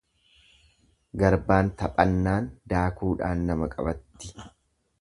Garbaan 1.23 1.69
taphannaan 1.81 2.49
daakuudhaan 2.75 3.47
nama 3.51 3.69
qabatti. 3.77 4.35